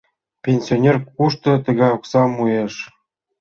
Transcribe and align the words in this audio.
Пенсионер 0.45 0.97
кушто 1.15 1.51
тыгай 1.65 1.91
оксам 1.97 2.29
муэш? 2.35 2.73